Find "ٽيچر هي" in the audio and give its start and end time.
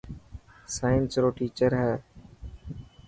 1.37-1.93